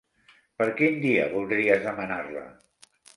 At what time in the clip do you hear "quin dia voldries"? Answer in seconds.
0.79-1.83